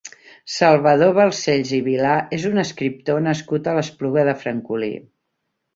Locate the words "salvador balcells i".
0.53-1.81